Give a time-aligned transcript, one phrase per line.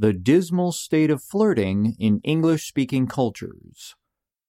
[0.00, 3.96] The Dismal State of Flirting in English Speaking Cultures.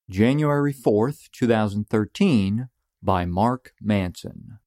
[0.07, 2.69] January 4th, 2013,
[3.01, 4.59] by Mark Manson.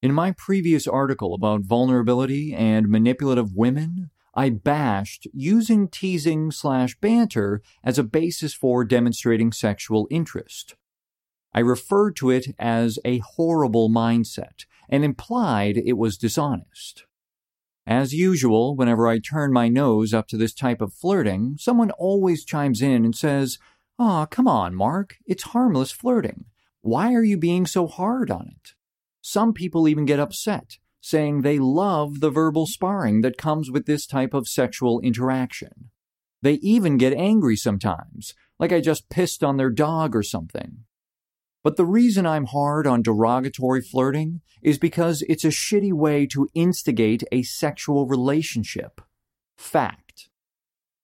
[0.00, 7.62] In my previous article about vulnerability and manipulative women, I bashed using teasing slash banter
[7.82, 10.76] as a basis for demonstrating sexual interest.
[11.52, 17.04] I referred to it as a horrible mindset and implied it was dishonest.
[17.86, 22.44] As usual, whenever I turn my nose up to this type of flirting, someone always
[22.44, 23.58] chimes in and says,
[23.98, 26.46] Aw, oh, come on, Mark, it's harmless flirting.
[26.80, 28.72] Why are you being so hard on it?
[29.20, 34.04] Some people even get upset, saying they love the verbal sparring that comes with this
[34.04, 35.90] type of sexual interaction.
[36.42, 40.85] They even get angry sometimes, like I just pissed on their dog or something.
[41.66, 46.48] But the reason I'm hard on derogatory flirting is because it's a shitty way to
[46.54, 49.00] instigate a sexual relationship.
[49.56, 50.28] Fact.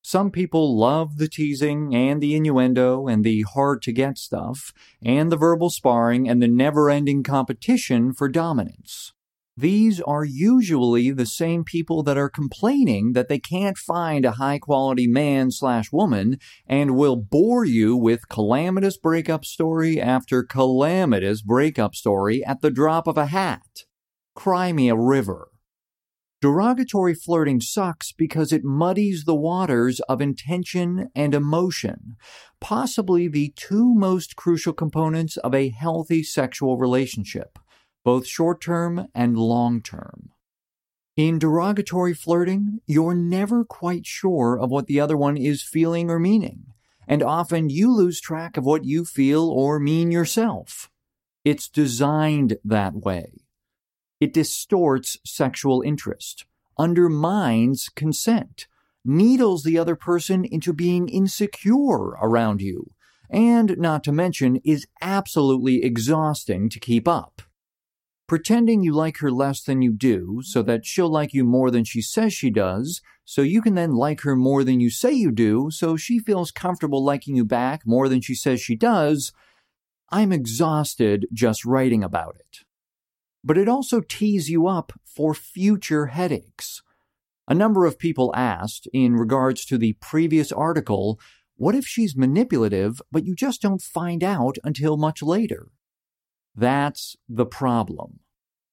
[0.02, 4.72] Some people love the teasing and the innuendo and the hard to get stuff
[5.04, 9.14] and the verbal sparring and the never ending competition for dominance.
[9.56, 14.58] These are usually the same people that are complaining that they can't find a high
[14.58, 21.94] quality man slash woman and will bore you with calamitous breakup story after calamitous breakup
[21.94, 23.84] story at the drop of a hat.
[24.34, 25.48] Cry me a river.
[26.40, 32.16] Derogatory flirting sucks because it muddies the waters of intention and emotion,
[32.58, 37.58] possibly the two most crucial components of a healthy sexual relationship
[38.04, 40.30] both short term and long term.
[41.16, 46.18] In derogatory flirting, you're never quite sure of what the other one is feeling or
[46.18, 46.72] meaning,
[47.06, 50.90] and often you lose track of what you feel or mean yourself.
[51.44, 53.42] It's designed that way.
[54.20, 56.46] It distorts sexual interest,
[56.78, 58.66] undermines consent,
[59.04, 62.92] needles the other person into being insecure around you,
[63.28, 67.42] and not to mention is absolutely exhausting to keep up.
[68.32, 71.84] Pretending you like her less than you do, so that she'll like you more than
[71.84, 75.30] she says she does, so you can then like her more than you say you
[75.30, 79.34] do, so she feels comfortable liking you back more than she says she does.
[80.10, 82.60] I'm exhausted just writing about it.
[83.44, 86.80] But it also tees you up for future headaches.
[87.46, 91.20] A number of people asked, in regards to the previous article,
[91.56, 95.68] what if she's manipulative, but you just don't find out until much later?
[96.54, 98.20] That's the problem.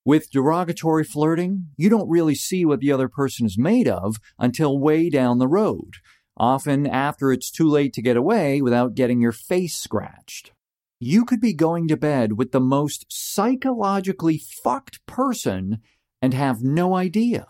[0.09, 4.79] With derogatory flirting, you don't really see what the other person is made of until
[4.79, 5.97] way down the road,
[6.35, 10.51] often after it's too late to get away without getting your face scratched.
[10.99, 15.77] You could be going to bed with the most psychologically fucked person
[16.23, 17.45] and have no idea.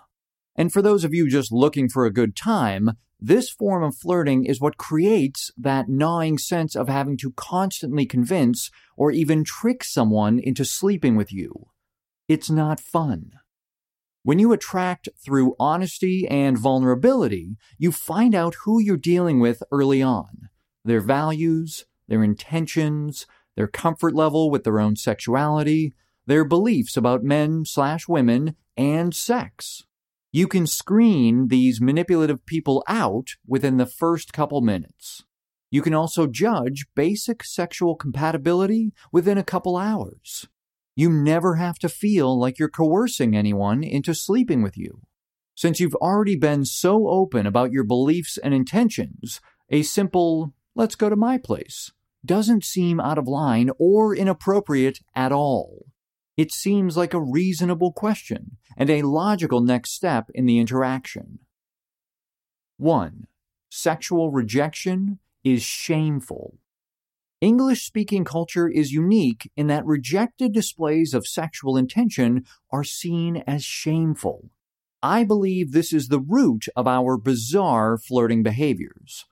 [0.54, 2.90] And for those of you just looking for a good time,
[3.22, 8.70] this form of flirting is what creates that gnawing sense of having to constantly convince
[8.98, 11.70] or even trick someone into sleeping with you.
[12.30, 13.32] It's not fun.
[14.22, 20.04] When you attract through honesty and vulnerability, you find out who you're dealing with early
[20.04, 20.50] on
[20.86, 23.26] their values, their intentions,
[23.56, 25.96] their comfort level with their own sexuality,
[26.28, 29.86] their beliefs about men slash women, and sex.
[30.32, 35.24] You can screen these manipulative people out within the first couple minutes.
[35.72, 40.48] You can also judge basic sexual compatibility within a couple hours.
[41.00, 45.00] You never have to feel like you're coercing anyone into sleeping with you.
[45.56, 49.40] Since you've already been so open about your beliefs and intentions,
[49.70, 51.94] a simple, let's go to my place,
[52.26, 55.86] doesn't seem out of line or inappropriate at all.
[56.36, 61.40] It seems like a reasonable question and a logical next step in the interaction.
[62.76, 63.26] 1.
[63.70, 66.58] Sexual rejection is shameful.
[67.42, 73.64] English speaking culture is unique in that rejected displays of sexual intention are seen as
[73.64, 74.50] shameful.
[75.02, 79.26] I believe this is the root of our bizarre flirting behaviors.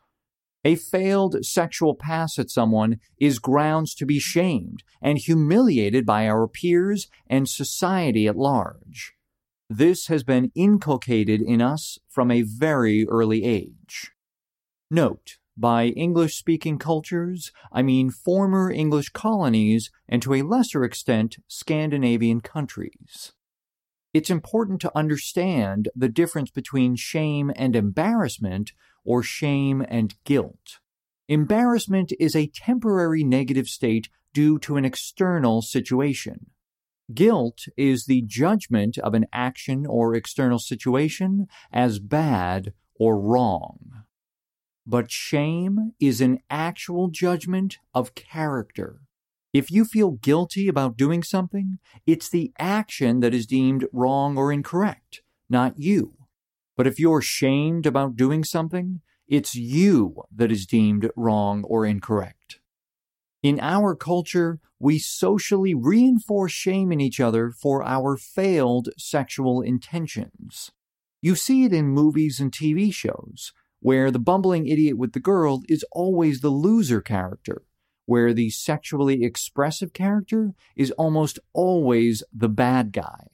[0.63, 6.47] A failed sexual pass at someone is grounds to be shamed and humiliated by our
[6.47, 9.13] peers and society at large.
[9.69, 14.11] This has been inculcated in us from a very early age.
[14.89, 21.37] Note by English speaking cultures, I mean former English colonies and to a lesser extent
[21.47, 23.33] Scandinavian countries.
[24.13, 28.71] It's important to understand the difference between shame and embarrassment
[29.03, 30.79] or shame and guilt.
[31.27, 36.47] Embarrassment is a temporary negative state due to an external situation.
[37.13, 44.03] Guilt is the judgment of an action or external situation as bad or wrong.
[44.89, 49.01] But shame is an actual judgment of character.
[49.51, 54.49] If you feel guilty about doing something, it's the action that is deemed wrong or
[54.49, 56.13] incorrect, not you.
[56.77, 62.59] But if you're shamed about doing something, it's you that is deemed wrong or incorrect.
[63.43, 70.71] In our culture, we socially reinforce shame in each other for our failed sexual intentions.
[71.21, 75.61] You see it in movies and TV shows, where the bumbling idiot with the girl
[75.69, 77.63] is always the loser character,
[78.05, 83.27] where the sexually expressive character is almost always the bad guy.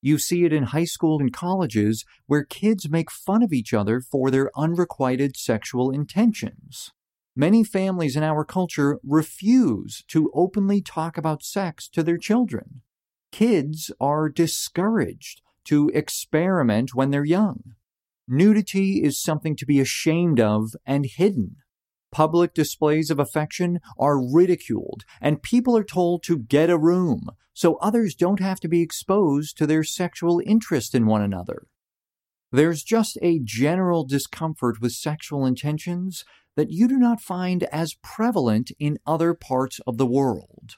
[0.00, 4.00] You see it in high school and colleges where kids make fun of each other
[4.00, 6.92] for their unrequited sexual intentions.
[7.34, 12.82] Many families in our culture refuse to openly talk about sex to their children.
[13.30, 17.74] Kids are discouraged to experiment when they're young.
[18.28, 21.56] Nudity is something to be ashamed of and hidden.
[22.12, 27.76] Public displays of affection are ridiculed, and people are told to get a room so
[27.76, 31.66] others don't have to be exposed to their sexual interest in one another.
[32.52, 36.24] There's just a general discomfort with sexual intentions
[36.54, 40.76] that you do not find as prevalent in other parts of the world.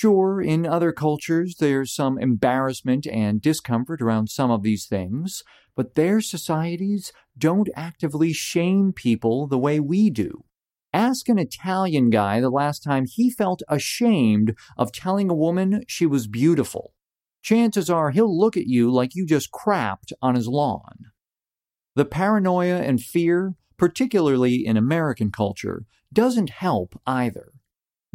[0.00, 5.42] Sure, in other cultures, there's some embarrassment and discomfort around some of these things,
[5.74, 10.44] but their societies don't actively shame people the way we do.
[10.92, 16.06] Ask an Italian guy the last time he felt ashamed of telling a woman she
[16.06, 16.94] was beautiful.
[17.42, 21.06] Chances are he'll look at you like you just crapped on his lawn.
[21.96, 27.50] The paranoia and fear, particularly in American culture, doesn't help either.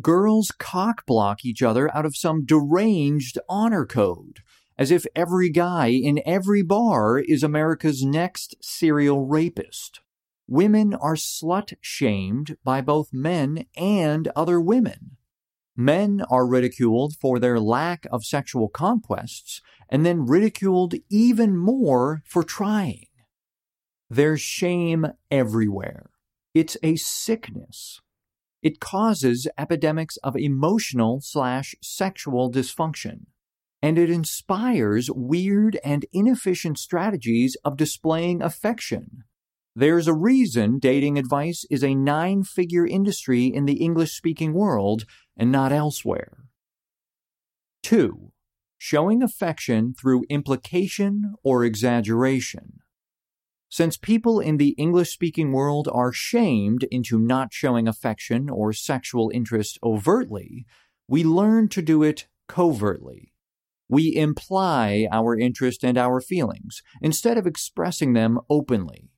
[0.03, 4.41] Girls cockblock each other out of some deranged honor code
[4.77, 10.01] as if every guy in every bar is America's next serial rapist.
[10.47, 15.17] Women are slut shamed by both men and other women.
[15.75, 22.43] Men are ridiculed for their lack of sexual conquests and then ridiculed even more for
[22.43, 23.05] trying.
[24.09, 26.09] There's shame everywhere.
[26.53, 28.01] It's a sickness.
[28.63, 33.25] It causes epidemics of emotional slash sexual dysfunction
[33.83, 39.25] and it inspires weird and inefficient strategies of displaying affection.
[39.75, 45.03] There's a reason dating advice is a nine figure industry in the English speaking world
[45.35, 46.45] and not elsewhere.
[47.81, 48.31] 2.
[48.77, 52.79] Showing affection through implication or exaggeration.
[53.73, 59.31] Since people in the English speaking world are shamed into not showing affection or sexual
[59.33, 60.67] interest overtly,
[61.07, 63.33] we learn to do it covertly.
[63.89, 69.09] We imply our interest and our feelings instead of expressing them openly.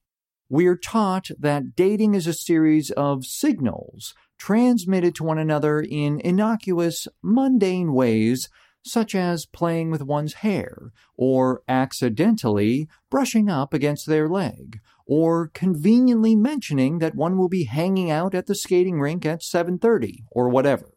[0.48, 7.10] We're taught that dating is a series of signals transmitted to one another in innocuous,
[7.22, 8.48] mundane ways,
[8.86, 16.36] such as playing with one's hair, or accidentally brushing up against their leg, or conveniently
[16.36, 20.94] mentioning that one will be hanging out at the skating rink at 7:30 or whatever.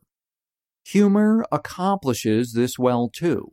[0.84, 3.52] Humor accomplishes this well too.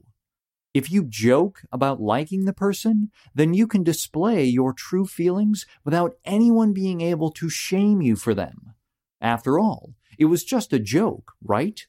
[0.73, 6.15] If you joke about liking the person, then you can display your true feelings without
[6.25, 8.73] anyone being able to shame you for them.
[9.21, 11.87] After all, it was just a joke, right?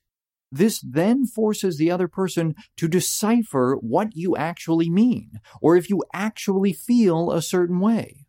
[0.51, 6.03] This then forces the other person to decipher what you actually mean, or if you
[6.15, 8.27] actually feel a certain way.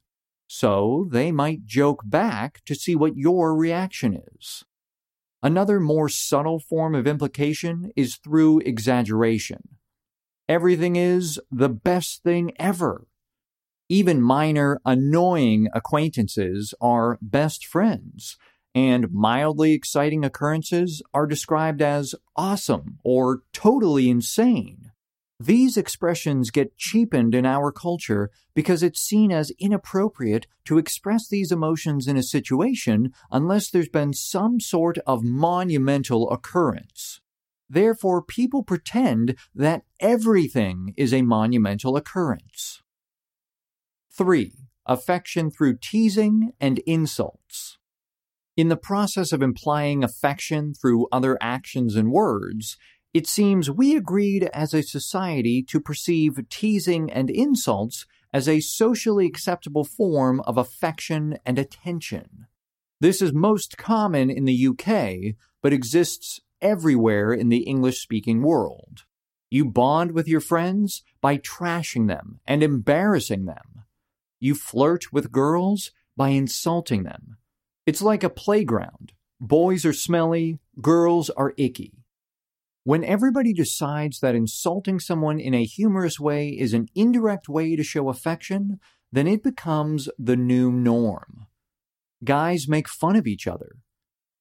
[0.48, 4.64] So they might joke back to see what your reaction is.
[5.44, 9.78] Another more subtle form of implication is through exaggeration.
[10.50, 13.08] Everything is the best thing ever.
[13.90, 18.38] Even minor, annoying acquaintances are best friends,
[18.78, 24.92] and mildly exciting occurrences are described as awesome or totally insane.
[25.40, 31.52] These expressions get cheapened in our culture because it's seen as inappropriate to express these
[31.52, 37.20] emotions in a situation unless there's been some sort of monumental occurrence.
[37.68, 42.84] Therefore, people pretend that everything is a monumental occurrence.
[44.12, 44.54] 3.
[44.86, 47.80] Affection through teasing and insults.
[48.58, 52.76] In the process of implying affection through other actions and words,
[53.14, 59.28] it seems we agreed as a society to perceive teasing and insults as a socially
[59.28, 62.48] acceptable form of affection and attention.
[63.00, 69.04] This is most common in the UK, but exists everywhere in the English speaking world.
[69.52, 73.84] You bond with your friends by trashing them and embarrassing them.
[74.40, 77.37] You flirt with girls by insulting them.
[77.88, 79.14] It's like a playground.
[79.40, 81.94] Boys are smelly, girls are icky.
[82.84, 87.84] When everybody decides that insulting someone in a humorous way is an indirect way to
[87.84, 91.48] show affection, then it becomes the new norm.
[92.26, 93.78] Guys make fun of each other.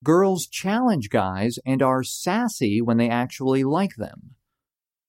[0.02, 4.34] Girls challenge guys and are sassy when they actually like them.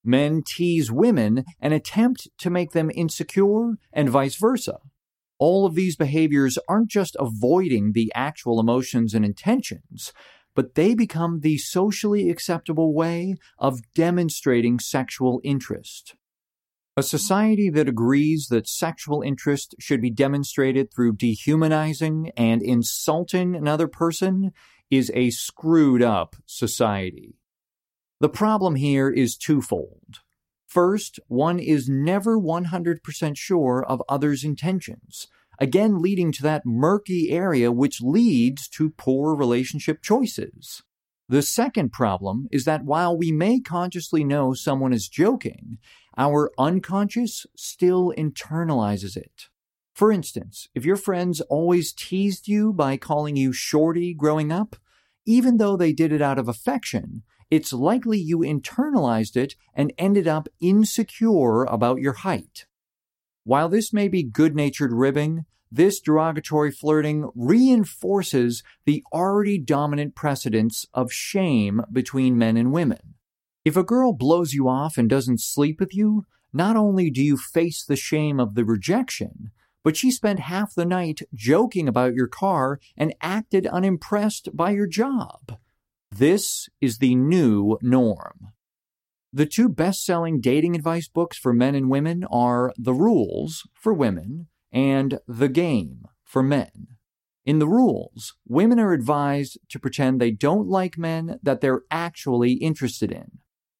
[0.03, 4.77] Men tease women and attempt to make them insecure, and vice versa.
[5.39, 10.13] All of these behaviors aren't just avoiding the actual emotions and intentions,
[10.55, 16.15] but they become the socially acceptable way of demonstrating sexual interest.
[16.95, 23.87] A society that agrees that sexual interest should be demonstrated through dehumanizing and insulting another
[23.87, 24.51] person
[24.89, 27.35] is a screwed up society.
[28.19, 30.21] The problem here is twofold.
[30.67, 35.27] First, one is never 100% sure of others' intentions,
[35.59, 40.83] again leading to that murky area which leads to poor relationship choices.
[41.29, 45.77] The second problem is that while we may consciously know someone is joking,
[46.17, 49.47] our unconscious still internalizes it.
[49.93, 54.75] For instance, if your friends always teased you by calling you shorty growing up,
[55.25, 60.27] even though they did it out of affection, it's likely you internalized it and ended
[60.27, 62.65] up insecure about your height.
[63.43, 70.85] While this may be good natured ribbing, this derogatory flirting reinforces the already dominant precedence
[70.93, 73.15] of shame between men and women.
[73.65, 77.37] If a girl blows you off and doesn't sleep with you, not only do you
[77.37, 79.51] face the shame of the rejection,
[79.83, 84.87] but she spent half the night joking about your car and acted unimpressed by your
[84.87, 85.57] job.
[86.11, 88.53] This is the new norm.
[89.33, 93.93] The two best selling dating advice books for men and women are The Rules for
[93.93, 96.87] women and The Game for men.
[97.45, 102.53] In the rules, women are advised to pretend they don't like men that they're actually
[102.53, 103.39] interested in.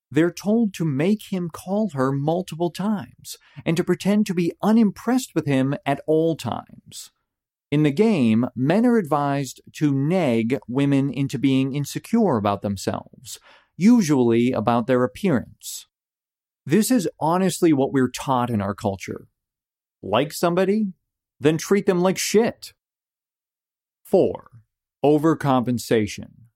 [0.09, 5.35] They're told to make him call her multiple times and to pretend to be unimpressed
[5.35, 7.11] with him at all times.
[7.69, 13.39] In the game, men are advised to nag women into being insecure about themselves,
[13.75, 15.85] usually about their appearance.
[16.65, 19.27] This is honestly what we're taught in our culture.
[20.01, 20.93] Like somebody?
[21.39, 22.73] Then treat them like shit.
[24.05, 24.49] 4.
[25.03, 26.46] Overcompensation.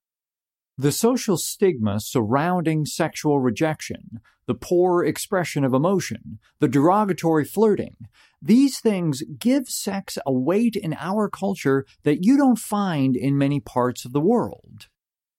[0.81, 7.97] The social stigma surrounding sexual rejection, the poor expression of emotion, the derogatory flirting,
[8.41, 13.59] these things give sex a weight in our culture that you don't find in many
[13.59, 14.87] parts of the world.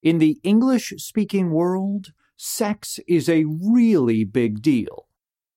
[0.01, 5.09] In the English speaking world, sex is a really big deal.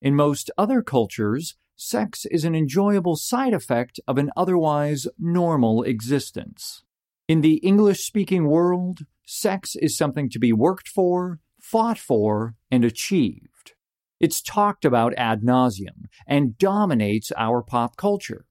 [0.02, 6.82] In most other cultures, sex is an enjoyable side effect of an otherwise normal existence.
[7.28, 12.86] In the English speaking world, sex is something to be worked for, fought for, and
[12.86, 13.74] achieved.
[14.20, 18.46] It's talked about ad nauseum and dominates our pop culture.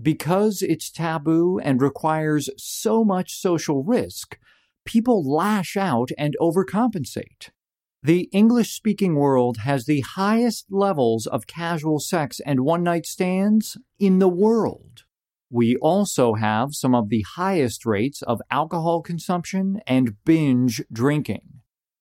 [0.00, 4.38] Because it's taboo and requires so much social risk,
[4.84, 7.50] people lash out and overcompensate.
[8.02, 13.76] The English speaking world has the highest levels of casual sex and one night stands
[13.98, 15.05] in the world.
[15.50, 21.60] We also have some of the highest rates of alcohol consumption and binge drinking.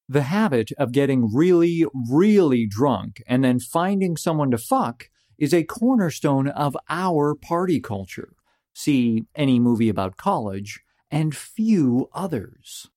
[0.10, 5.64] The habit of getting really, really drunk and then finding someone to fuck is a
[5.64, 8.34] cornerstone of our party culture.
[8.74, 12.90] See any movie about college, and few others.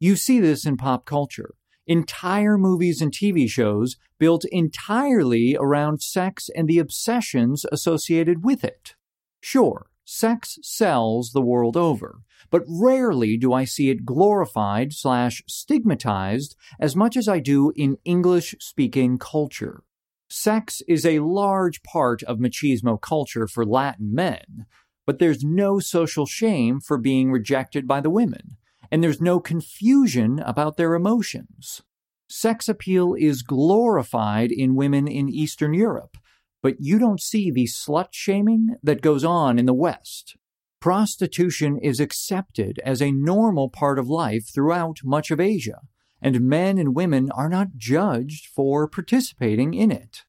[0.00, 1.54] You see this in pop culture
[1.86, 8.94] entire movies and TV shows built entirely around sex and the obsessions associated with it.
[9.40, 16.56] Sure, sex sells the world over, but rarely do I see it glorified slash stigmatized
[16.80, 19.82] as much as I do in English speaking culture.
[20.28, 24.66] Sex is a large part of machismo culture for Latin men,
[25.06, 28.56] but there's no social shame for being rejected by the women
[28.90, 31.82] and there's no confusion about their emotions.
[32.28, 36.16] Sex appeal is glorified in women in Eastern Europe,
[36.62, 40.36] but you don't see the slut shaming that goes on in the West.
[40.80, 45.80] Prostitution is accepted as a normal part of life throughout much of Asia,
[46.20, 50.24] and men and women are not judged for participating in it.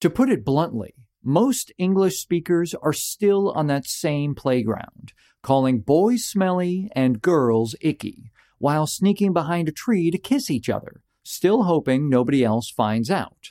[0.00, 6.24] To put it bluntly, most English speakers are still on that same playground, calling boys
[6.24, 12.08] smelly and girls icky, while sneaking behind a tree to kiss each other, still hoping
[12.08, 13.50] nobody else finds out.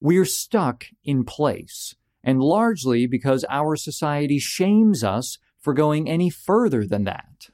[0.00, 6.86] We're stuck in place, and largely because our society shames us for going any further
[6.86, 7.50] than that.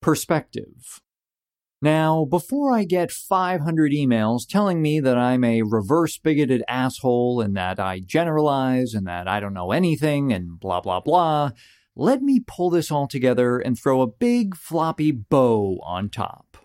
[0.00, 1.00] Perspective.
[1.82, 7.56] Now, before I get 500 emails telling me that I'm a reverse bigoted asshole and
[7.56, 11.50] that I generalize and that I don't know anything and blah blah blah,
[11.94, 16.56] let me pull this all together and throw a big floppy bow on top.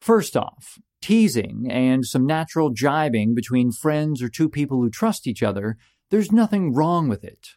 [0.00, 5.42] First off, teasing and some natural jibing between friends or two people who trust each
[5.42, 5.76] other,
[6.10, 7.50] there's nothing wrong with it.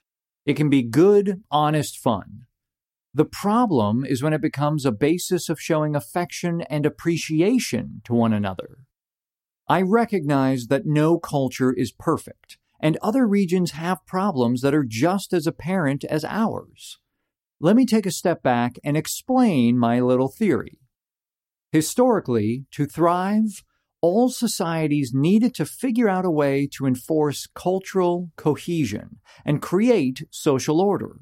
[0.45, 2.45] It can be good, honest fun.
[3.13, 8.33] The problem is when it becomes a basis of showing affection and appreciation to one
[8.33, 8.79] another.
[9.67, 15.31] I recognize that no culture is perfect, and other regions have problems that are just
[15.31, 16.99] as apparent as ours.
[17.59, 20.79] Let me take a step back and explain my little theory.
[21.73, 23.63] Historically, to thrive,
[23.99, 30.79] all societies needed to figure out a way to enforce cultural cohesion and create social
[30.79, 31.15] order.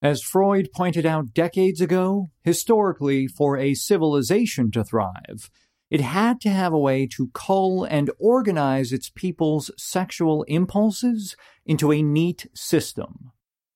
[0.00, 5.50] As Freud pointed out decades ago, historically, for a civilization to thrive,
[5.90, 11.92] it had to have a way to cull and organize its people's sexual impulses into
[11.92, 13.32] a neat system.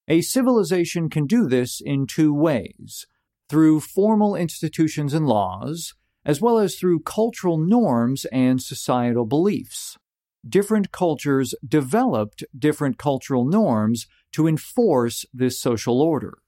[0.09, 3.07] A civilization can do this in two ways
[3.51, 5.93] through formal institutions and laws,
[6.25, 9.97] as well as through cultural norms and societal beliefs.
[10.47, 16.39] Different cultures developed different cultural norms to enforce this social order.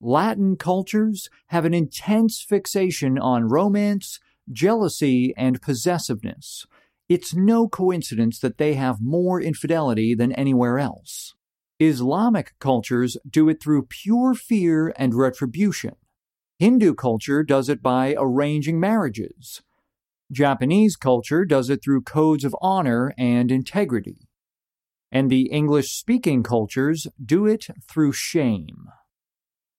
[0.00, 4.20] Latin cultures have an intense fixation on romance
[4.52, 6.66] jealousy, and possessiveness.
[7.08, 11.34] It's no coincidence that they have more infidelity than anywhere else.
[11.80, 15.94] Islamic cultures do it through pure fear and retribution.
[16.58, 19.62] Hindu culture does it by arranging marriages.
[20.30, 24.28] Japanese culture does it through codes of honor and integrity.
[25.10, 28.88] And the English speaking cultures do it through shame.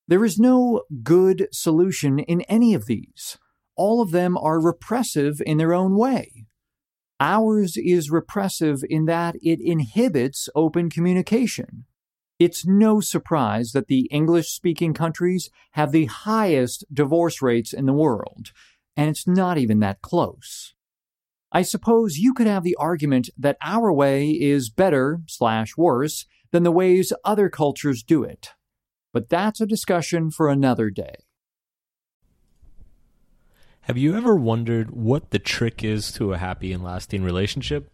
[0.08, 3.38] There is no good solution in any of these
[3.80, 6.46] all of them are repressive in their own way.
[7.22, 11.86] Ours is repressive in that it inhibits open communication.
[12.40, 17.94] It's no surprise that the English speaking countries have the highest divorce rates in the
[17.94, 18.54] world,
[18.96, 20.74] and it's not even that close.
[21.52, 26.64] I suppose you could have the argument that our way is better slash worse than
[26.64, 28.54] the ways other cultures do it.
[29.12, 31.16] But that's a discussion for another day.
[33.82, 37.90] Have you ever wondered what the trick is to a happy and lasting relationship?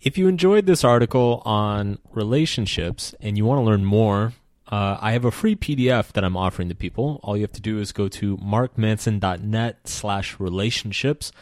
[0.00, 4.34] If you enjoyed this article on relationships and you want to learn more,
[4.68, 7.20] uh, I have a free PDF that I'm offering to people.
[7.22, 11.32] All you have to do is go to markmanson.net slash relationships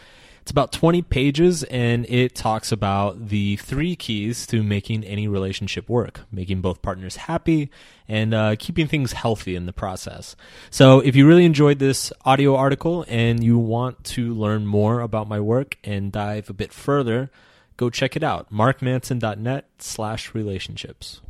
[0.45, 5.89] it's about 20 pages and it talks about the three keys to making any relationship
[5.89, 7.71] work, making both partners happy
[8.07, 10.37] and uh, keeping things healthy in the process.
[10.69, 15.29] So if you really enjoyed this audio article and you want to learn more about
[15.29, 17.31] my work and dive a bit further,
[17.77, 18.53] go check it out.
[18.53, 21.21] markmanson.net slash relationships.